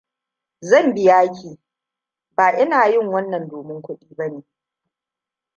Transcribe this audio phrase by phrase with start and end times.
[0.61, 1.57] "Zan biya ki.
[2.35, 4.41] ""Ba ina yin wannan domin kuɗi ba ne."""